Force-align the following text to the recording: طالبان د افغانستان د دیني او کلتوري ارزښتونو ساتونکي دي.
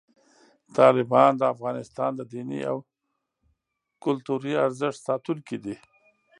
طالبان 0.77 1.31
د 1.37 1.41
افغانستان 1.53 2.11
د 2.15 2.21
دیني 2.33 2.61
او 2.71 2.77
کلتوري 4.03 4.53
ارزښتونو 4.65 5.03
ساتونکي 5.07 5.57
دي. 5.63 5.75